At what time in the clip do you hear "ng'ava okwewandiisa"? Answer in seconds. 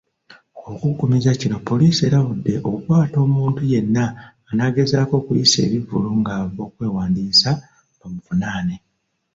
6.21-7.49